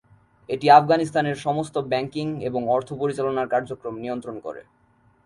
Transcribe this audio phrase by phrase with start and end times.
[0.49, 4.61] এটি আফগানিস্তানের সমস্ত ব্যাংকিং এবং অর্থ পরিচালনার কার্যক্রম নিয়ন্ত্রণ করে।